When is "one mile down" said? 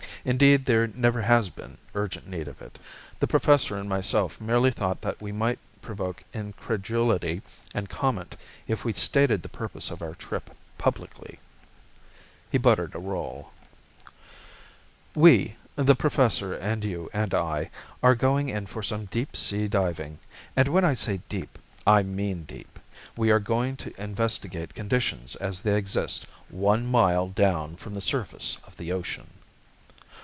26.49-27.75